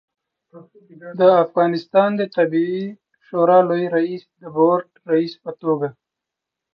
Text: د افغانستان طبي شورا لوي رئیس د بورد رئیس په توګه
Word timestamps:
د 1.19 1.21
افغانستان 1.43 2.11
طبي 2.35 2.71
شورا 3.27 3.59
لوي 3.69 3.85
رئیس 3.95 4.23
د 4.41 4.43
بورد 4.55 4.89
رئیس 5.11 5.33
په 5.43 5.51
توګه 5.61 5.87